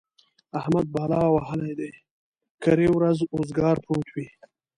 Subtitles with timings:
[0.59, 1.91] احمد بلا وهلی دی؛
[2.63, 4.27] کرۍ ورځ اوزګار پروت وي.